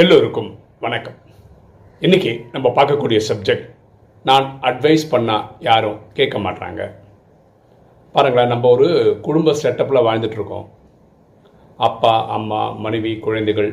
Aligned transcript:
எல்லோருக்கும் 0.00 0.50
வணக்கம். 0.80 1.16
இன்னைக்கு 2.00 2.32
நம்ம 2.52 2.68
பார்க்கக்கூடிய 2.76 3.18
சப்ஜெக்ட் 3.28 3.64
நான் 4.28 4.46
அட்வைஸ் 4.62 5.04
பண்ணால் 5.10 5.48
யாரும் 5.58 5.98
கேட்க 6.12 6.36
மாட்டாங்க 6.38 6.80
பாருங்களேன் 8.12 8.52
நம்ம 8.52 8.68
ஒரு 8.68 8.88
குடும்ப 9.22 9.54
செட்டப்பில் 9.62 10.06
வாழ்ந்துட்டுருக்கோம் 10.06 10.66
அப்பா 11.88 12.12
அம்மா 12.36 12.60
மனைவி 12.84 13.12
குழந்தைகள் 13.26 13.70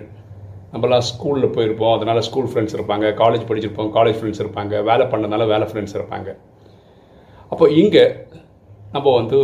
நம்மலாம் 0.74 1.06
ஸ்கூலில் 1.10 1.54
போயிருப்போம். 1.58 1.94
அதனால் 1.98 2.26
ஸ்கூல் 2.30 2.50
ஃப்ரெண்ட்ஸ் 2.54 2.78
இருப்பாங்க 2.78 3.14
காலேஜ் 3.22 3.48
படிச்சிருப்போம் 3.52 3.94
காலேஜ் 4.00 4.20
ஃப்ரெண்ட்ஸ் 4.20 4.44
இருப்பாங்க 4.46 4.84
வேலை 4.90 5.08
பண்ணனால 5.14 5.48
வேலை 5.54 5.68
ஃப்ரெண்ட்ஸ் 5.72 5.98
இருப்பாங்க. 6.00 6.36
அப்போ 7.50 7.68
இங்கே 7.84 8.06
நம்ம 8.92 9.08
வந்து 9.20 9.40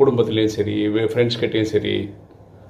குடும்பத்துலேயும் 0.00 0.56
சரி 0.58 0.78
ஃப்ரெண்ட்ஸ்கிட்டேயும் 0.88 1.72
சரி 1.74 1.96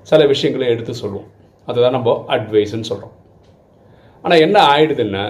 சில 0.02 0.26
விஷயங்களை 0.26 0.68
எடுத்து 0.74 0.94
சொல்லுவோம். 0.94 1.31
அதுதான் 1.66 1.96
நம்ம 1.96 2.24
அட்வைஸ்ன்னு 2.34 2.90
சொல்கிறோம் 2.90 3.16
ஆனால் 4.24 4.42
என்ன 4.46 4.58
ஆயிடுதுன்னா 4.72 5.24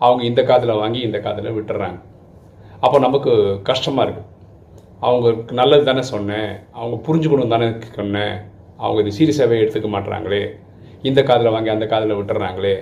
அவங்க 0.00 0.22
இந்த 0.24 0.42
காதில் 0.42 0.80
வாங்கி 0.82 1.00
இந்த 1.00 1.18
காதில் 1.20 1.54
விட்டுறாங்க. 1.56 1.98
அப்போ 2.80 2.98
நமக்கு 2.98 3.32
கஷ்டமாக 3.62 4.06
இருக்குது 4.06 4.28
அவங்களுக்கு 5.00 5.54
நல்லது 5.54 5.84
தானே 5.84 6.02
சொன்னேன். 6.14 6.50
அவங்க 6.72 6.96
புரிஞ்சுக்கணும் 7.06 7.54
தானே 7.54 7.68
சொன்னேன். 7.98 8.34
அவங்க 8.76 8.98
இது 9.02 9.12
சீரியஸாகவே 9.18 9.58
எடுத்துக்க 9.62 9.88
மாட்டுறாங்களே 9.94 10.42
இந்த 11.02 11.22
காதில் 11.22 11.54
வாங்கி 11.54 11.70
அந்த 11.70 11.86
காதில் 11.86 12.18
விட்டுறாங்களே. 12.18 12.74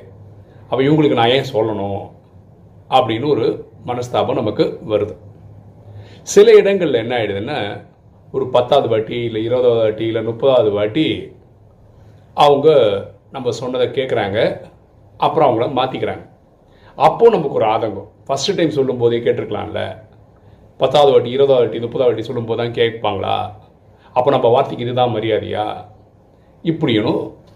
அப்போ 0.68 0.80
இவங்களுக்கு 0.82 1.18
நான் 1.20 1.34
ஏன் 1.36 1.50
சொல்லணும்? 1.54 2.02
அப்படின்னு 2.90 3.28
ஒரு 3.28 3.46
மனஸ்தாபம் 3.86 4.40
நமக்கு 4.40 4.64
வருது. 4.92 5.14
சில 6.34 6.54
இடங்களில் 6.60 7.02
என்ன 7.02 7.14
ஆயிடுதுன்னா 7.18 7.58
ஒரு 8.34 8.46
பத்தாவது 8.54 8.88
வாட்டி 8.88 9.16
இல்லை 9.28 9.42
இருபதாவது 9.44 9.82
வாட்டி 9.82 10.04
இல்லை 10.06 10.22
முப்பதாவது 10.22 10.70
வாட்டி 10.70 11.06
அவங்க 12.44 12.68
நம்ம 13.34 13.50
சொன்னதை 13.60 13.86
கேட்குறாங்க 13.96 14.38
அப்புறம் 15.26 15.46
அவங்கள 15.48 15.66
மாற்றிக்கிறாங்க 15.78 16.24
அப்போது 17.06 17.32
நமக்கு 17.34 17.58
ஒரு 17.58 17.66
ஆதங்கம். 17.74 18.08
ஃபஸ்ட்டு 18.26 18.54
டைம் 18.56 18.76
சொல்லும்போதே 18.76 19.18
கேட்டிருக்கலாம்ல. 19.24 19.80
பத்தாவது 20.80 21.12
வாட்டி 21.12 21.30
இருபதாவது 21.36 21.64
வாட்டி 21.64 21.80
முப்பதாவது 21.84 22.10
வாட்டி 22.10 22.28
சொல்லும்போது 22.28 22.60
தான் 22.60 22.76
கேட்பாங்களா? 22.78 23.36
அப்போ 24.16 24.28
நம்ம 24.34 24.48
வார்த்தைக்கு 24.54 24.84
இதுதான் 24.86 25.14
மரியாதையா? 25.16 25.66
இப்படின்னு 26.64 27.12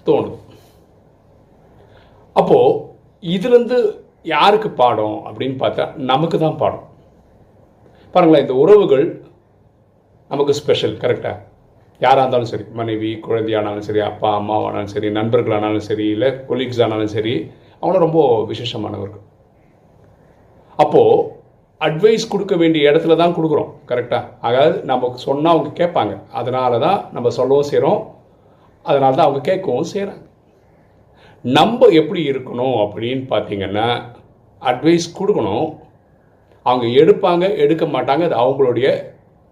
தோணுது. 0.07 0.39
அப்போது 2.37 2.79
இதுலேருந்து 3.35 3.79
யாருக்கு 4.35 4.69
பாடம் 4.83 5.19
அப்படின்னு 5.29 5.57
பார்த்தா 5.63 5.85
நமக்கு 6.11 6.37
தான் 6.45 6.61
பாடம். 6.63 6.87
பாருங்களேன் 8.15 8.45
இந்த 8.47 8.57
உறவுகள் 8.63 9.07
நமக்கு 10.31 10.55
ஸ்பெஷல் 10.61 10.97
கரெக்டாக 11.03 11.39
யாராக 12.05 12.23
இருந்தாலும் 12.23 12.51
சரி 12.53 12.65
மனைவி 12.81 13.11
குழந்தையானாலும் 13.27 13.87
சரி 13.89 14.01
அப்பா 14.11 14.31
அம்மாவானாலும் 14.39 14.93
சரி 14.95 15.09
நண்பர்களானாலும் 15.19 15.87
சரி 15.89 16.07
இல்லை 16.15 16.31
கொலீக்ஸ் 16.49 16.81
ஆனாலும் 16.87 17.13
சரி 17.17 17.35
அவங்களும் 17.81 18.05
ரொம்ப 18.07 18.21
விசேஷமானவர்கள். 18.51 19.23
அப்போது 20.83 21.23
அட்வைஸ் 21.81 22.25
கொடுக்க 22.33 22.55
வேண்டிய 22.63 22.91
இடத்துல 22.91 23.17
தான் 23.21 23.37
கொடுக்குறோம் 23.37 23.71
கரெக்டாக 23.91 24.29
அதாவது 24.49 24.75
நம்ம 24.91 25.13
சொன்னால் 25.27 25.55
அவங்க 25.55 25.71
கேட்பாங்க. 25.81 26.15
அதனால 26.41 26.79
தான் 26.87 26.99
நம்ம 27.17 27.31
சொல்லவும் 27.39 27.71
செய்கிறோம் 27.71 28.01
அதனால 28.85 29.13
தான் 29.17 29.29
அவங்க 29.29 29.43
கேட்கவும் 29.51 29.91
செய்கிறாங்க 29.95 30.23
நம்ம 31.45 31.89
எப்படி 32.01 32.21
இருக்கணும் 32.33 32.77
அப்படின்னு 32.85 33.25
பார்த்தீங்கன்னா 33.33 33.87
அட்வைஸ் 34.63 35.07
கொடுக்கணும். 35.19 35.67
அவங்க 36.67 36.87
எடுப்பாங்க 37.03 37.45
எடுக்க 37.65 37.85
மாட்டாங்க 37.95 38.25
அது 38.29 38.37
அவங்களுடைய 38.45 38.89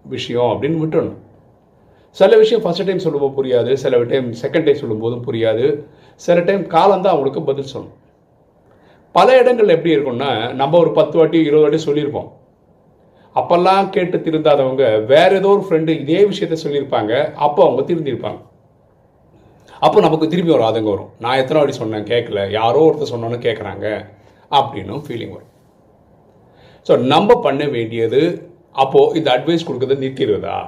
விஷயம் 0.05 0.51
அப்படின்னு 0.53 0.81
விட்டுணும் 0.83 1.19
சில 2.19 2.37
விஷயம் 2.41 2.63
ஃபஸ்ட் 2.63 2.85
டைம் 2.87 3.03
சொல்லும்போது 3.05 3.35
புரியாது 3.39 3.71
சில 3.83 3.99
டைம் 4.11 4.27
செகண்ட் 4.43 4.65
டைம் 4.67 4.81
சொல்லும்போதும் 4.83 5.25
புரியாது. 5.27 5.65
சில 6.25 6.37
டைம் 6.47 6.63
காலம் 6.75 7.03
தான் 7.03 7.13
அவங்களுக்கு 7.13 7.41
பதில் 7.49 7.71
சொல்லணும். 7.73 7.97
பல 9.15 9.27
இடங்கள் 9.41 9.73
எப்படி 9.75 9.93
இருக்கும்னா 9.95 10.31
நம்ம 10.61 10.77
ஒரு 10.83 10.91
பத்து 10.97 11.15
வாட்டி 11.19 11.37
இருபது 11.47 11.63
வாட்டி 11.65 11.79
சொல்லியிருப்போம். 11.87 12.29
அப்பெல்லாம் 13.35 13.85
கேட்டு 13.95 14.17
திருந்தாதவங்க 14.25 14.85
வேற 15.11 15.29
ஏதோ 15.39 15.51
ஒரு 15.55 15.63
ஃப்ரெண்டு 15.67 15.91
இதே 16.03 16.21
விஷயத்த 16.31 16.57
சொல்லியிருப்பாங்க 16.63 17.13
அப்போ 17.45 17.61
அவங்க 17.67 17.83
திருந்திருப்பாங்க. 17.91 18.41
அப்போ 19.85 19.99
நமக்கு 20.05 20.31
திரும்பி 20.33 20.55
ஒரு 20.57 20.65
ஆதங்கம் 20.69 20.93
வரும். 20.95 21.11
நான் 21.23 21.39
எத்தனை 21.41 21.59
வாட்டி 21.59 21.75
சொன்னேன் 21.81 22.09
கேட்கல. 22.11 22.39
யாரோ 22.59 22.81
ஒருத்தர் 22.87 23.13
சொன்னோன்னு 23.13 23.39
கேட்குறாங்க 23.47 23.87
அப்படின்னும் 24.51 25.03
ஃபீலிங் 25.05 25.33
வரும். 25.37 25.51
ஸோ 26.87 26.93
நம்ம 27.13 27.39
பண்ண 27.47 27.63
வேண்டியது 27.77 28.21
அப்போது 28.83 29.15
இந்த 29.19 29.29
அட்வைஸ் 29.37 29.67
கொடுக்கறத 29.67 29.97
நிறுத்திடுறதா 30.03 30.59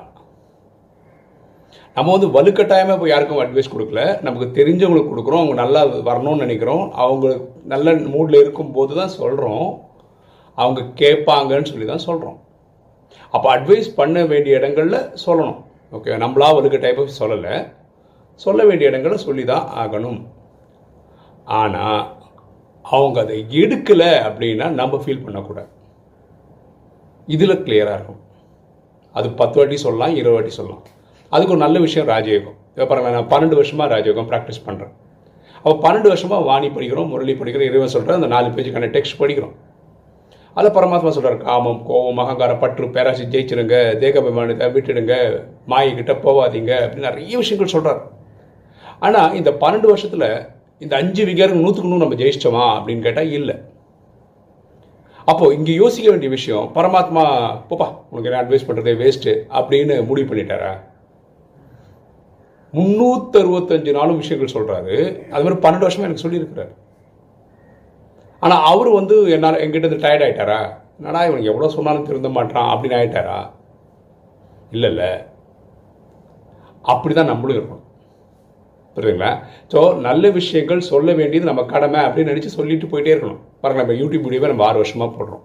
நம்ம 1.97 2.11
வந்து 2.15 2.27
வலுக்கட்டாயமாக 2.35 2.95
இப்போ 2.97 3.07
யாருக்கும் 3.09 3.41
அட்வைஸ் 3.43 3.73
கொடுக்கல. 3.73 4.03
நமக்கு 4.25 4.45
தெரிஞ்சவங்களுக்கு 4.59 5.11
கொடுக்குறோம். 5.11 5.41
அவங்க 5.41 5.57
நல்லா 5.63 5.81
வரணும்னு 6.07 6.43
நினைக்கிறோம். 6.45 6.85
அவங்க 7.03 7.27
நல்ல 7.73 7.93
மூடில் 8.13 8.41
இருக்கும்போது 8.43 8.93
தான் 9.01 9.13
சொல்கிறோம் 9.19 9.67
அவங்க 10.61 10.81
கேட்பாங்கன்னு 11.01 11.69
சொல்லி 11.71 11.87
தான் 11.91 12.07
சொல்கிறோம் 12.07 12.39
அப்போ 13.35 13.47
அட்வைஸ் 13.55 13.89
பண்ண 13.99 14.17
வேண்டிய 14.31 14.57
இடங்களில் 14.59 14.97
சொல்லணும். 15.25 15.59
ஓகே 15.97 16.17
நம்மளா 16.23 16.49
வலுக்கட்டாயமாக 16.57 17.13
சொல்லலை. 17.21 17.55
சொல்ல 18.45 18.59
வேண்டிய 18.69 18.91
இடங்களில் 18.91 19.25
சொல்லி 19.27 19.43
தான் 19.51 19.65
ஆகணும். 19.81 20.19
ஆனால் 21.59 22.01
அவங்க 22.85 23.17
அதை 23.25 23.37
எடுக்கலை 23.61 24.11
அப்படின்னா 24.27 24.67
நம்ம 24.79 24.99
ஃபீல் 25.03 25.23
பண்ணக்கூடாது. 25.25 25.71
இதில் 27.35 27.61
கிளியராக 27.65 27.97
இருக்கும். 27.97 28.21
அது 29.17 29.27
பத்து 29.41 29.57
வாட்டி 29.59 29.77
சொல்லலாம் 29.85 30.15
இருபது 30.19 30.35
வாட்டி 30.37 30.53
சொல்லலாம். 30.59 30.85
அதுக்கு 31.33 31.53
ஒரு 31.55 31.63
நல்ல 31.65 31.77
விஷயம் 31.85 32.07
ராஜயோகம். 32.13 32.57
இப்போ 32.73 32.85
பாருங்களேன் 32.89 33.17
நான் 33.19 33.31
பன்னெண்டு 33.33 33.59
வருஷமாக 33.59 33.87
ராஜயோகம் 33.95 34.29
ப்ராக்டிஸ் 34.31 34.65
பண்ணுறேன் 34.67 34.93
அப்போ 35.57 35.75
பன்னெண்டு 35.83 36.09
வருஷமாக 36.11 36.41
வாணி 36.49 36.67
படிக்கிறோம் 36.75 37.11
முரளி 37.11 37.33
படிக்கிறோம் 37.41 37.69
இறைவன் 37.69 37.93
சொல்கிறேன் 37.95 38.19
அந்த 38.19 38.29
நாலு 38.33 38.47
பேஜுக்கான 38.55 38.89
டெக்ஸ்ட் 38.95 39.19
படிக்கிறோம். 39.21 39.53
அதில் 40.57 40.75
பரமாத்மா 40.77 41.11
சொல்கிறார் 41.15 41.37
காமம் 41.45 41.79
கோபம் 41.89 42.19
அகங்காரம் 42.23 42.59
பற்று 42.63 42.87
பேராசி 42.95 43.23
ஜெயிச்சிருங்க 43.33 43.77
தேகாபிமானத்தை 44.01 44.65
விட்டுடுங்க 44.75 45.13
மாயக்கிட்ட 45.71 46.13
போவாதீங்க 46.25 46.71
அப்படின்னு 46.83 47.07
நிறைய 47.09 47.33
விஷயங்கள் 47.43 47.73
சொல்கிறார் 47.75 48.01
ஆனால் 49.07 49.35
இந்த 49.39 49.51
பன்னெண்டு 49.63 49.89
வருஷத்தில் 49.91 50.27
இந்த 50.83 50.93
அஞ்சு 51.01 51.23
விகாரம் 51.29 51.61
நூற்றுக்கு 51.63 51.91
நூறு 51.91 52.05
நம்ம 52.05 52.19
ஜெயிச்சிட்டோமா 52.21 52.65
அப்படின்னு 52.77 53.05
கேட்டால் 53.07 53.33
இல்லை. 53.39 53.55
அப்போது 55.31 55.55
இங்கே 55.57 55.73
யோசிக்க 55.81 56.07
வேண்டிய 56.13 56.29
விஷயம் 56.37 56.65
பரமாத்மா 56.77 57.23
போப்பா 57.69 57.87
உனக்கு 58.09 58.29
என்ன 58.29 58.41
அட்வைஸ் 58.43 58.67
பண்ணுறதே 58.69 58.95
வேஸ்ட்டு 59.03 59.33
அப்படின்னு 59.59 59.95
முடிவு 60.09 60.27
பண்ணிட்டாரா? 60.31 60.73
முந்நூற்றி 62.77 63.37
அறுபத்தஞ்சு 63.41 63.91
நாளும் 63.97 64.21
விஷயங்கள் 64.21 64.55
சொல்கிறாரு 64.55 64.95
அது 65.33 65.43
மாதிரி 65.43 65.57
பன்னெண்டு 65.65 65.85
வருஷமா 65.87 66.07
எனக்கு 66.07 66.25
சொல்லியிருக்கிறாரு. 66.25 66.73
ஆனால் 68.45 68.63
அவர் 68.71 68.89
வந்து 68.99 69.15
என்னால் 69.35 69.61
எங்கிட்ட 69.63 69.85
இருந்து 69.85 70.03
டயர்ட் 70.05 70.25
ஆகிட்டாரா 70.25 70.61
என்னடா 70.99 71.21
இவனுக்கு 71.27 71.51
எவ்வளோ 71.51 71.69
சொன்னாலும் 71.75 72.07
திருந்த 72.09 72.29
மாட்டான் 72.37 72.71
அப்படின்னு 72.73 72.97
ஆகிட்டாரா 72.99 73.37
இல்லை 74.75 74.89
இல்லை. 74.93 75.11
அப்படி 76.93 77.13
தான் 77.17 77.31
நம்மளும் 77.31 77.57
இருக்கணும். 77.57 77.85
புரியுதுங்களா? 78.95 79.31
ஸோ 79.71 79.79
நல்ல 80.07 80.29
விஷயங்கள் 80.39 80.87
சொல்ல 80.91 81.09
வேண்டியது 81.19 81.49
நம்ம 81.49 81.63
கடமை 81.73 81.99
அப்படின்னு 82.07 82.31
நினச்சி 82.33 82.51
சொல்லிட்டு 82.57 82.91
போயிட்டே 82.91 83.13
இருக்கணும். 83.13 83.41
பாருங்க 83.61 83.81
நம்ம 83.83 83.95
யூடியூப் 84.01 84.25
வீடியோவை 84.27 84.49
நம்ம 84.51 84.65
ஆறு 84.67 84.81
வருஷமாக 84.81 85.09
போடுறோம். 85.17 85.43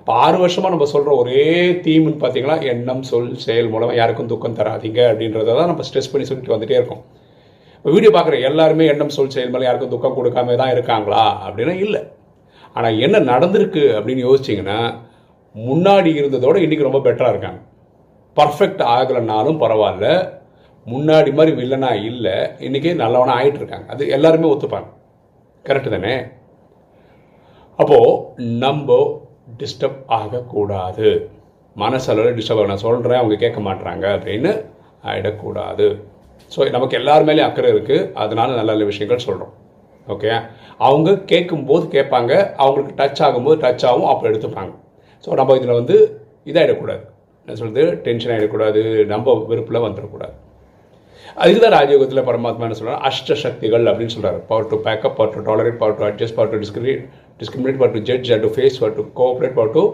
இப்போ 0.00 0.12
ஆறு 0.24 0.36
வருஷமாக 0.42 0.72
நம்ம 0.74 0.86
சொல்கிற 0.92 1.10
ஒரே 1.22 1.42
தீம்னு 1.84 2.20
பார்த்தீங்கன்னா 2.20 2.56
எண்ணம் 2.72 3.02
சொல் 3.08 3.26
செயல் 3.44 3.68
மூலமாக 3.72 3.98
யாருக்கும் 3.98 4.30
துக்கம் 4.32 4.56
தராதீங்க 4.58 5.00
அப்படின்றத 5.10 5.56
தான் 5.58 5.70
நம்ம 5.70 5.84
ஸ்ட்ரெஸ் 5.88 6.10
பண்ணி 6.12 6.26
சொல்லிட்டு 6.28 6.54
வந்துட்டே 6.54 6.78
இருக்கோம். 6.78 7.02
இப்போ 7.76 7.90
வீடியோ 7.96 8.10
பார்க்குற 8.14 8.38
எல்லாருமே 8.48 8.86
எண்ணம் 8.92 9.14
சொல் 9.16 9.34
செயல் 9.34 9.52
மேலே 9.52 9.66
யாருக்கும் 9.68 9.92
துக்கம் 9.94 10.16
கொடுக்காம 10.18 10.56
தான் 10.62 10.72
இருக்காங்களா 10.74 11.24
அப்படின்னா 11.46 11.74
இல்லை. 11.84 12.02
ஆனால் 12.76 12.98
என்ன 13.04 13.20
நடந்திருக்கு 13.30 13.84
அப்படின்னு 13.98 14.24
யோசிச்சிங்கன்னா 14.28 14.80
முன்னாடி 15.54 16.10
இருந்ததோட 16.18 16.56
இன்றைக்கி 16.64 16.88
ரொம்ப 16.88 17.02
பெட்டராக 17.06 17.34
இருக்காங்க. 17.34 17.60
பர்ஃபெக்ட் 18.38 18.82
ஆகலைனாலும் 18.96 19.62
பரவாயில்ல. 19.62 20.08
முன்னாடி 20.86 21.30
மாதிரி 21.38 21.52
வில்லனா 21.60 21.90
இல்லை. 22.10 22.36
இன்றைக்கி 22.66 22.90
நல்லவனாக 23.04 23.38
ஆகிட்டு 23.40 23.60
இருக்காங்க. 23.62 23.86
அது 23.94 24.02
எல்லாருமே 24.16 24.52
ஒத்துப்பாங்க. 24.52 24.88
கரெக்டு 25.64 25.90
தானே? 25.96 26.14
அப்போது 27.78 28.12
நம்ம 28.64 28.98
டிஸ்டர்ப் 29.60 30.00
ஆகக்கூடாது. 30.20 31.10
மனசளவில் 31.76 32.36
டிஸ்டர்ப் 32.38 32.60
ஆக 32.60 32.70
நான் 32.72 32.84
சொல்கிறேன் 32.86 33.20
அவங்க 33.20 33.36
கேட்க 33.44 33.58
மாட்டுறாங்க 33.66 34.06
அப்படின்னு 34.16 34.52
ஆகிடக்கூடாது 35.04 35.86
ஸோ 36.52 36.70
நமக்கு 36.76 36.98
எல்லார் 37.00 37.26
மேலேயும் 37.28 37.48
அக்கறை 37.48 37.68
இருக்குது 37.74 38.06
அதனால 38.22 38.48
நல்ல 38.52 38.70
நல்ல 38.72 38.84
விஷயங்கள் 38.84 39.26
சொல்கிறோம் 39.26 39.54
ஓகே 40.08 40.30
அவங்க 40.88 41.10
கேட்கும்போது 41.32 41.84
கேட்பாங்க. 41.96 42.32
அவங்களுக்கு 42.62 42.94
டச் 43.00 43.22
ஆகும்போது 43.26 43.58
டச் 43.64 43.84
ஆகும். 43.88 44.08
அப்போ 44.12 44.24
எடுத்துப்பாங்க. 44.30 44.72
ஸோ 45.24 45.30
நம்ம 45.40 45.56
இதில் 45.56 45.78
வந்து 45.80 45.96
இதாகிடக்கூடாது 46.46 47.02
என்ன 47.48 47.56
சொல்கிறது 47.60 47.82
டென்ஷன் 48.06 48.32
ஆகிடக்கூடாது 48.34 48.82
நம்ம 49.12 49.34
வெறுப்பில் 49.50 49.84
வந்துடக்கூடாது. 49.86 50.34
அதுதான் 51.36 51.74
ராஜயோகத்தில் 51.78 52.26
பரமாத்மா 52.28 52.64
என்ன 52.66 52.76
சொல்கிறார் 52.78 53.02
அஷ்ட 53.08 53.36
சக்திகள் 53.44 53.84
அப்படின்னு 53.90 54.14
சொல்கிறார் 54.14 54.38
power 54.46 54.70
to 54.70 54.76
pack up 54.86 55.16
power 55.18 55.34
to 55.34 55.42
tolerate 55.48 55.80
power 55.82 55.98
to 55.98 56.04
adjust 56.08 56.36
power 56.38 56.52
to 56.54 56.60
discrete 56.64 57.02
discriminate 57.40 57.80
what 57.82 57.94
to 57.96 58.02
judge 58.10 58.30
to 58.44 58.50
face 58.56 58.78
what 58.82 58.96
to 59.00 59.04
cooperate 59.20 59.58
what 59.60 59.74
to 59.78 59.84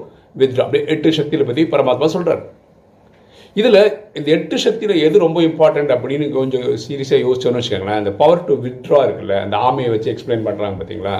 with 0.41 0.63
அப்படியே 0.65 0.85
எட்டு 0.95 1.11
சக்தியில் 1.19 1.49
பற்றி 1.51 1.65
பரமாத்மா 1.75 2.09
சொல்கிறார் 2.15 2.45
இதில் 3.61 3.81
இந்த 4.19 4.29
எட்டு 4.37 4.57
சக்தியில் 4.65 5.03
எது 5.07 5.17
ரொம்ப 5.25 5.39
இம்பார்ட்டண்ட் 5.49 5.93
அப்படின்னு 5.95 6.27
கொஞ்சம் 6.35 6.67
சீரியஸாக 6.83 7.21
யோசிச்சோன்னு 7.27 7.61
வச்சுக்கோங்களேன். 7.61 8.01
அந்த 8.03 8.11
பவர் 8.21 8.45
டு 8.49 8.55
வித்ட்ரா 8.65 8.99
இருக்குல்ல 9.07 9.37
அந்த 9.45 9.57
ஆமையை 9.69 9.91
வச்சு 9.95 10.11
எக்ஸ்பிளைன் 10.13 10.45
பண்ணுறாங்க 10.49 10.77
பார்த்தீங்களா 10.81 11.15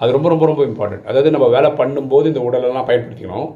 அது 0.00 0.14
ரொம்ப 0.16 0.28
ரொம்ப 0.32 0.46
ரொம்ப 0.50 0.62
இம்பார்ட்டண்ட் 0.70 1.04
அதாவது 1.10 1.32
நம்ம 1.34 1.48
வேலை 1.56 1.70
பண்ணும்போது 1.80 2.30
இந்த 2.30 2.40
உடலெல்லாம் 2.46 2.88
பயன்படுத்திக்கணும். 2.88 3.50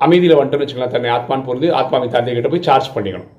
அமைதியில் 0.00 0.38
வந்துட்டோம்னு 0.38 0.64
வச்சுக்கலாம் 0.64 0.94
தன்னை 0.94 1.10
ஆத்மான்னு 1.16 1.46
பொறுத்து 1.48 1.74
ஆத்மாவின் 1.80 2.14
தந்தை 2.14 2.34
கிட்ட 2.34 2.50
போய் 2.52 2.66
சார்ஜ் 2.68 2.94
பண்ணிக்கணும். 2.94 3.30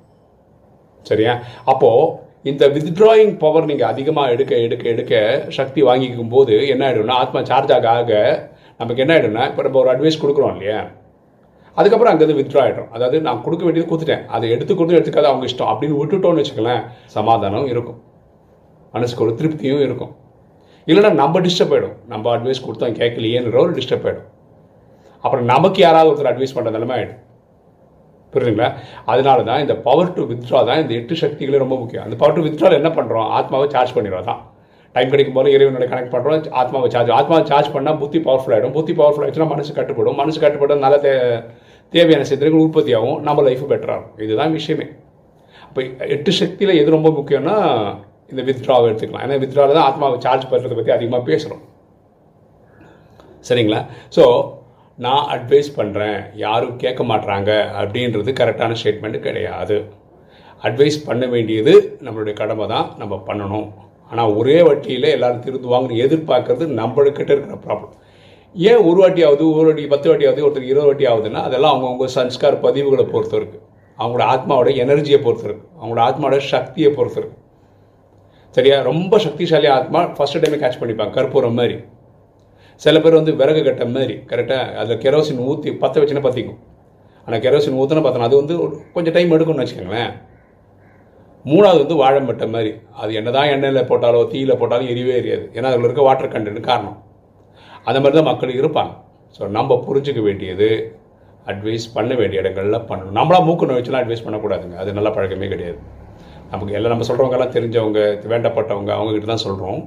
சரியா? 1.08 1.32
அப்போது 1.72 2.04
இந்த 2.44 2.64
வித்ட்ராயிங் 2.74 3.34
பவர் 3.42 3.68
நீங்கள் 3.70 3.90
அதிகமாக 3.92 4.32
எடுக்க 4.34 4.52
எடுக்க 4.66 4.84
எடுக்க 4.92 5.12
சக்தி 5.56 5.80
வாங்கிக்கும் 5.88 6.32
போது 6.32 6.54
என்ன 6.72 6.82
ஆகிடும்னா 6.86 7.16
ஆத்மா 7.22 7.40
சார்ஜ் 7.50 7.72
ஆக 7.76 7.86
ஆக 7.98 8.12
நமக்கு 8.80 9.02
என்ன 9.04 9.12
ஆகிடும்னா 9.16 9.44
இப்போ 9.50 9.62
நம்ம 9.66 9.78
ஒரு 9.82 9.90
அட்வைஸ் 9.92 10.18
கொடுக்குறோம் 10.22 10.54
இல்லையா? 10.54 10.80
அதுக்கப்புறம் 11.76 12.12
அங்கேருந்து 12.12 12.38
வித்ட்ரா 12.38 12.62
ஆகிடும் 12.64 12.88
அதாவது 12.94 13.18
நான் 13.26 13.42
கொடுக்க 13.44 13.62
வேண்டியது 13.66 13.88
கொடுத்துட்டேன். 13.90 14.24
அதை 14.34 14.46
எடுத்து 14.54 14.72
கொடுத்து 14.74 14.98
எடுத்துக்காத 14.98 15.30
அவங்க 15.32 15.46
இஷ்டம் 15.50 15.70
அப்படின்னு 15.72 16.00
விட்டுட்டோம்னு 16.00 16.42
வச்சுக்கலேன் 16.42 16.82
சமாதானம் 17.16 17.68
இருக்கும். 17.72 18.00
மனசுக்கு 18.94 19.24
ஒரு 19.26 19.34
திருப்தியும் 19.40 19.84
இருக்கும். 19.86 20.12
இல்லைன்னா 20.86 21.12
நம்ம 21.22 21.40
டிஸ்டர்ப் 21.46 21.74
ஆகிடும் 21.74 21.96
நம்ம 22.12 22.34
அட்வைஸ் 22.36 22.66
கொடுத்தோம் 22.66 22.98
கேட்கலையேன்ற 23.00 23.58
ஒரு 23.66 23.74
டிஸ்டர்ப் 23.78 24.06
ஆகிடும் 24.08 24.28
அப்புறம் 25.24 25.46
நமக்கு 25.54 25.80
யாராவது 25.86 26.10
ஒருத்தர் 26.10 26.32
அட்வைஸ் 26.32 26.56
பண்ணுற 26.56 26.72
நிலைமை 26.76 26.94
ஆகிடும் 26.98 27.20
புரியுதுங்களா? 28.32 28.68
அதனால 29.12 29.38
தான் 29.50 29.62
இந்த 29.64 29.74
பவர் 29.86 30.14
டு 30.16 30.22
வித்ட்ரா 30.30 30.60
தான் 30.68 30.80
இந்த 30.82 30.92
எட்டு 31.00 31.14
சக்திகளே 31.22 31.58
ரொம்ப 31.64 31.76
முக்கியம். 31.82 32.04
அந்த 32.06 32.16
பவர் 32.22 32.36
டு 32.36 32.44
வித்ட்ரா 32.46 32.70
என்ன 32.80 32.90
பண்ணுறோம் 32.98 33.28
ஆத்மாவை 33.38 33.66
சார்ஜ் 33.74 33.94
பண்ணிடுறோம் 33.96 34.28
தான் 34.30 34.40
டைம் 34.94 35.10
கிடைக்கும் 35.12 35.36
போது 35.38 35.52
இறைவனோட 35.56 35.86
கனெக்ட் 35.90 36.14
பண்ணுறோம் 36.14 36.48
ஆத்மாவை 36.60 36.88
சார்ஜ் 36.94 37.10
ஆத்மாவை 37.18 37.44
சார்ஜ் 37.50 37.68
பண்ணால் 37.74 37.98
புத்தி 38.02 38.18
பவர்ஃபுல் 38.26 38.54
ஆகிடும் 38.56 38.74
புத்தி 38.78 38.92
பவர்ஃபுல் 39.00 39.24
ஆகிடுச்சுன்னா 39.24 39.52
மனசு 39.54 39.72
கட்டுப்படும். 39.78 40.18
மனசு 40.22 40.38
கட்டுப்படும் 40.44 40.82
நல்ல 40.84 40.96
தே 41.04 41.12
தேவையான 41.92 42.26
சித்திரங்கள் 42.30 42.64
உற்பத்தி 42.66 42.92
ஆகும். 42.98 43.18
நம்ம 43.28 43.42
லைஃப் 43.48 43.64
பெட்டராகும் 43.72 44.20
இதுதான் 44.26 44.54
விஷயமே. 44.58 44.86
அப்போ 45.68 45.82
எட்டு 46.16 46.30
சக்தியில் 46.40 46.78
எது 46.80 46.96
ரொம்ப 46.96 47.10
முக்கியம்னா 47.18 47.56
இந்த 48.32 48.42
வித்ட்ராவை 48.48 48.84
எடுத்துக்கலாம். 48.90 49.24
ஏன்னா 49.26 49.38
வித்ட்ராவில் 49.44 49.76
தான் 49.78 49.88
ஆத்மாவை 49.90 50.18
சார்ஜ் 50.26 50.50
பண்ணுறதை 50.52 50.76
பற்றி 50.78 50.92
அதிகமாக 50.96 51.22
பேசுகிறோம் 51.30 51.62
சரிங்களா? 53.48 53.80
ஸோ 54.16 54.24
நான் 55.04 55.28
அட்வைஸ் 55.34 55.70
பண்ணுறேன் 55.78 56.18
யாரும் 56.44 56.76
கேட்க 56.82 57.02
மாட்றாங்க 57.10 57.50
அப்படின்றது 57.80 58.30
கரெக்டான 58.40 58.76
ஸ்டேட்மெண்ட்டு 58.80 59.20
கிடையாது. 59.26 59.76
அட்வைஸ் 60.62 60.98
பண்ண 61.06 61.24
வேண்டியது 61.34 61.72
நம்மளுடைய 62.06 62.34
கடமை 62.40 62.66
தான் 62.74 62.88
நம்ம 63.00 63.14
பண்ணணும். 63.28 63.68
ஆனால் 64.10 64.32
ஒரே 64.38 64.56
வட்டியில் 64.68 65.08
எல்லோரும் 65.16 65.44
திருந்துவாங்கன்னு 65.44 66.02
எதிர்பார்க்கறது 66.06 66.64
நம்மளுக்கிட்ட 66.80 67.30
இருக்கிற 67.34 67.58
ப்ராப்ளம் 67.66 67.92
ஏன் 68.54 68.82
ஒரு 68.88 68.98
வாட்டி 69.02 69.22
ஆகுது 69.26 69.44
ஒரு 69.58 69.66
வாட்டி 69.68 69.84
பத்து 69.92 70.08
வாட்டி 70.10 70.26
ஆகுது 70.28 70.44
ஒருத்தருக்கு 70.46 70.72
இருபது 70.72 70.88
வாட்டி 70.88 71.04
ஆகுதுன்னா 71.12 71.42
அதெல்லாம் 71.48 71.74
அவங்கவுங்க 71.74 72.08
சன்ஸ்கார் 72.16 72.56
பதிவுகளை 72.64 73.04
பொறுத்து 73.12 73.36
இருக்குது 73.40 73.62
அவங்களோட 73.98 74.24
ஆத்மாவோட 74.34 74.70
எனர்ஜியை 74.84 75.20
பொறுத்து 75.26 75.46
இருக்குது 75.48 75.70
அவங்களோட 75.78 76.02
ஆத்மாவோட 76.08 76.38
சக்தியை 76.52 76.90
பொறுத்து 76.98 77.18
இருக்குது 77.20 77.40
சரியா? 78.54 78.76
ரொம்ப 78.90 79.18
சக்திசாலி 79.26 79.68
ஆத்மா 79.78 80.00
ஃபர்ஸ்ட் 80.16 80.40
டைமே 80.42 80.58
கேட்ச் 80.62 80.80
பண்ணிப்பாங்க 80.80 81.14
கற்பூரம் 81.18 81.58
மாதிரி. 81.60 81.76
சில 82.82 82.96
பேர் 83.02 83.18
வந்து 83.20 83.32
விறகு 83.40 83.60
கட்ட 83.66 83.84
மாதிரி 83.94 84.14
கரெக்டாக 84.30 84.76
அதில் 84.80 85.00
கெரோசின் 85.04 85.42
ஊற்றி 85.50 85.70
பற்ற 85.82 85.96
வச்சுன்னா 86.02 86.24
பற்றிக்கும் 86.26 86.60
ஆனால் 87.26 87.42
கெரோசின் 87.44 87.78
ஊற்றினா 87.80 88.02
பார்த்தோன்னா 88.04 88.28
அது 88.30 88.38
வந்து 88.42 88.54
கொஞ்சம் 88.94 89.14
டைம் 89.16 89.34
எடுக்கும்னு 89.36 89.64
வச்சுக்கோங்களேன். 89.64 90.12
மூணாவது 91.44 91.80
வந்து 91.82 91.96
வாழை 92.00 92.20
மட்டை 92.26 92.46
மாதிரி. 92.54 92.72
அது 93.02 93.12
என்ன 93.20 93.30
தான் 93.36 93.50
எண்ணெயில் 93.52 93.88
போட்டாலோ 93.90 94.20
தீயில 94.32 94.52
போட்டாலும் 94.60 94.90
எரியவே 94.92 95.14
எரியாது. 95.20 95.44
ஏன்னா 95.56 95.70
அதில் 95.70 95.86
இருக்க 95.88 96.02
வாட்டர் 96.08 96.32
கண்டென்ட் 96.34 96.68
காரணம். 96.70 96.98
அந்த 97.88 97.98
மாதிரி 98.00 98.16
தான் 98.18 98.28
மக்கள் 98.30 98.58
இருப்பாங்க. 98.60 98.92
ஸோ 99.36 99.48
நம்ம 99.56 99.78
புரிஞ்சிக்க 99.86 100.20
வேண்டியது 100.28 100.68
அட்வைஸ் 101.52 101.86
பண்ண 101.96 102.12
வேண்டிய 102.20 102.42
இடங்களில் 102.42 102.86
பண்ணணும். 102.90 103.16
நம்மளா 103.18 103.40
மூக்கு 103.48 103.70
நோய்ச்சலாம் 103.70 104.02
அட்வைஸ் 104.02 104.26
பண்ணக்கூடாதுங்க. 104.26 104.76
அது 104.82 104.98
நல்ல 104.98 105.10
பழக்கமே 105.16 105.48
கிடையாது. 105.54 105.78
நமக்கு 106.52 106.76
எல்லாம் 106.78 106.94
நம்ம 106.94 107.06
சொல்கிறவங்கெல்லாம் 107.08 107.54
தெரிஞ்சவங்க 107.56 108.00
வேண்டப்பட்டவங்க 108.32 108.92
அவங்கக்கிட்ட 108.96 109.28
தான் 109.32 109.44
சொல்கிறோம் 109.48 109.82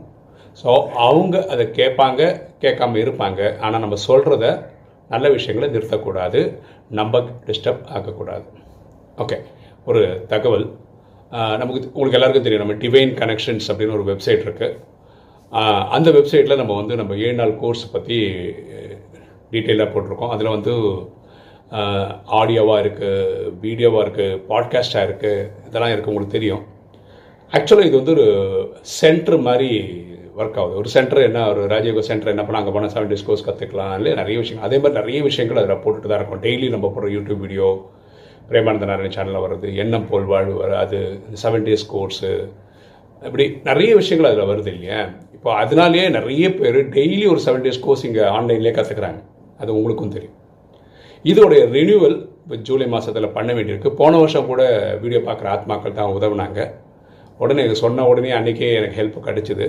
ஸோ 0.61 0.69
அவங்க 1.07 1.35
அதை 1.53 1.65
கேட்பாங்க 1.79 2.21
கேட்காம 2.63 2.99
இருப்பாங்க. 3.03 3.41
ஆனால் 3.65 3.83
நம்ம 3.85 3.97
சொல்கிறத 4.07 4.45
நல்ல 5.13 5.25
விஷயங்களை 5.37 5.67
நிறுத்தக்கூடாது. 5.75 6.41
நம்ம 6.99 7.19
டிஸ்டர்ப் 7.47 7.83
ஆகக்கூடாது 7.97 8.45
ஓகே 9.23 9.37
ஒரு 9.89 10.01
தகவல். 10.33 10.67
நமக்கு 11.61 11.79
உங்களுக்கு 11.95 12.17
எல்லாருக்கும் 12.17 12.45
தெரியும் 12.45 12.63
நம்ம 12.63 12.77
டிவைன் 12.83 13.13
கனெக்ஷன்ஸ் 13.21 13.67
அப்படின்னு 13.71 13.97
ஒரு 13.97 14.05
வெப்சைட் 14.11 14.45
இருக்குது 14.47 14.77
அந்த 15.97 16.09
வெப்சைட்டில் 16.17 16.59
நம்ம 16.61 16.75
வந்து 16.79 16.93
நம்ம 17.01 17.15
ஏழு 17.25 17.35
நாள் 17.41 17.53
கோர்ஸ் 17.61 17.83
பற்றி 17.95 18.17
டீட்டெயிலாக 19.53 19.89
போட்டிருக்கோம். 19.93 20.33
அதில் 20.35 20.53
வந்து 20.55 20.73
ஆடியோவாக 22.39 22.81
இருக்குது 22.83 23.51
வீடியோவாக 23.65 24.03
இருக்குது 24.05 24.39
பாட்காஸ்ட்டாக 24.49 25.07
இருக்குது 25.07 25.47
இதெல்லாம் 25.67 25.93
இருக்குது 25.93 26.11
உங்களுக்கு 26.13 26.37
தெரியும். 26.37 26.63
ஆக்சுவலாக 27.53 27.87
இது 27.89 27.95
வந்து 27.99 28.13
ஒரு 28.17 28.27
சென்டர் 28.99 29.37
மாதிரி 29.47 29.69
ஒர்க் 30.39 30.57
ஆகுது. 30.61 30.77
ஒரு 30.81 30.89
சென்டர் 30.95 31.25
என்ன 31.27 31.41
ஒரு 31.51 31.61
ராஜயோக 31.73 32.01
சென்டர் 32.07 32.31
என்ன 32.31 32.43
பண்ணால் 32.45 32.61
அங்கே 32.61 32.73
போனால் 32.75 32.93
செவன் 32.95 33.11
டேஸ் 33.11 33.25
கோர்ஸ் 33.27 33.45
கற்றுக்கலாம். 33.47 33.93
இல்லை 33.99 34.11
நிறைய 34.21 34.37
விஷயங்கள் 34.41 34.67
அதே 34.67 34.77
மாதிரி 34.83 34.99
நிறைய 35.01 35.19
விஷயங்கள் 35.27 35.59
அதில் 35.61 35.81
போட்டுட்டு 35.83 36.09
தான் 36.11 36.19
இருக்கும். 36.19 36.41
டெய்லி 36.45 36.67
நம்ம 36.73 36.89
போடுற 36.95 37.09
யூடியூப் 37.15 37.43
வீடியோ 37.45 37.69
பிரேமானந்த 38.49 38.87
நாராயண 38.89 39.11
சேனலில் 39.17 39.43
வருது 39.45 39.67
எண்ணம் 39.81 40.07
போல் 40.09 40.27
வாழ்வு 40.31 40.55
வர 40.63 40.71
அது 40.83 40.97
செவன் 41.43 41.65
டேஸ் 41.67 41.85
கோர்ஸு 41.93 42.31
இப்படி 43.27 43.45
நிறைய 43.69 43.91
விஷயங்கள் 43.99 44.29
அதில் 44.29 44.49
வருது 44.51 44.69
இல்லையா? 44.75 44.99
இப்போ 45.35 45.49
அதனாலேயே 45.63 46.05
நிறைய 46.17 46.45
பேர் 46.59 46.79
டெய்லி 46.95 47.25
ஒரு 47.33 47.41
செவன் 47.45 47.63
டேஸ் 47.65 47.83
கோர்ஸ் 47.85 48.05
இங்கே 48.09 48.23
ஆன்லைன்லேயே 48.37 48.73
கற்றுக்குறாங்க. 48.77 49.21
அது 49.61 49.71
உங்களுக்கும் 49.77 50.15
தெரியும். 50.15 50.35
இதோடைய 51.31 51.61
ரினியூவல் 51.77 52.17
இப்போ 52.43 52.57
ஜூலை 52.67 52.87
மாதத்தில் 52.95 53.35
பண்ண 53.37 53.51
வேண்டியிருக்கு. 53.57 53.91
போன 54.01 54.17
வருஷம் 54.23 54.49
கூட 54.51 54.63
வீடியோ 55.03 55.21
பார்க்குற 55.29 55.49
ஆத்மாக்கள் 55.55 55.97
தான் 55.99 56.13
உதவுனாங்க. 56.17 56.59
உடனே 57.43 57.63
சொன்ன 57.83 58.05
உடனே 58.11 58.31
அன்றைக்கே 58.39 58.69
எனக்கு 58.79 58.97
ஹெல்ப் 59.01 59.17
கிடச்சிது. 59.27 59.67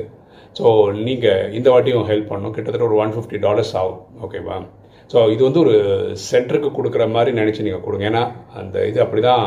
ஸோ 0.59 0.67
நீங்கள் 1.07 1.51
இந்த 1.59 1.69
வாட்டியும் 1.75 2.07
ஹெல்ப் 2.11 2.31
பண்ணணும். 2.31 2.55
கிட்டத்தட்ட 2.57 2.89
ஒரு 2.91 2.99
ஒன் 3.03 3.15
ஃபிஃப்டி 3.15 3.39
டாலர்ஸ் 3.47 3.73
ஆகும். 3.81 4.01
ஓகேவா 4.27 4.57
ஸோ 5.13 5.19
இது 5.33 5.43
வந்து 5.47 5.61
ஒரு 5.65 5.75
சென்டருக்கு 6.29 6.71
கொடுக்குற 6.77 7.05
மாதிரி 7.17 7.33
நினச்சி 7.41 7.67
நீங்கள் 7.67 7.85
கொடுங்க. 7.87 8.05
ஏன்னா 8.11 8.23
அந்த 8.61 8.87
இது 8.91 8.99
அப்படி 9.05 9.23
தான் 9.31 9.45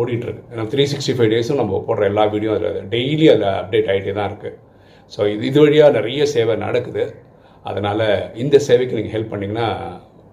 ஓடிட்டுருக்கு. 0.00 0.44
ஏன்னா 0.52 0.64
த்ரீ 0.72 0.84
சிக்ஸ்டி 0.92 1.14
ஃபைவ் 1.16 1.32
டேஸும் 1.32 1.60
நம்ம 1.62 1.80
போடுற 1.88 2.04
எல்லா 2.10 2.24
வீடியோ 2.34 2.52
அதில் 2.58 2.78
டெய்லி 2.94 3.26
அதில் 3.34 3.48
அப்டேட் 3.58 3.90
ஆகிட்டே 3.94 4.14
தான் 4.18 4.30
இருக்குது 4.30 4.56
ஸோ 5.14 5.20
இது 5.32 5.44
இது 5.50 5.58
வழியாக 5.64 5.96
நிறைய 5.98 6.24
சேவை 6.34 6.54
நடக்குது. 6.66 7.04
அதனால் 7.70 8.06
இந்த 8.44 8.56
சேவைக்கு 8.68 8.98
நீங்கள் 8.98 9.14
ஹெல்ப் 9.16 9.32
பண்ணிங்கன்னா 9.32 9.68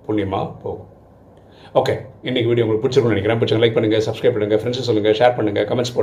புண்ணியமாக 0.06 0.48
போகும். 0.64 0.88
ஓகே 1.82 1.96
இன்றைக்கி 2.30 2.48
வீடியோ 2.52 2.66
உங்களுக்கு 2.66 2.84
பிடிச்சிருக்கும்னு 2.86 3.16
நினைக்கிறேன். 3.16 3.42
பிடிச்சிங்க 3.42 3.64
லைக் 3.64 3.78
பண்ணுங்கள் 3.78 4.06
சப்ஸ்கிரைப் 4.08 4.36
பண்ணுங்கள் 4.38 4.62
ஃப்ரெண்ட்ஸு 4.64 4.88
சொல்லுங்கள் 4.90 5.20
ஷேர் 5.22 5.38
பண்ணுங்கள் 5.40 5.68
கமெண்ட்ஸ் 5.72 5.96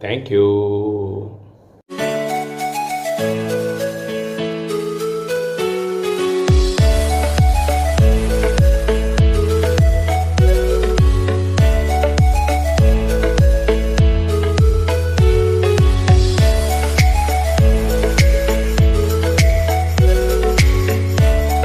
Thank 0.00 0.30
you. 0.30 0.99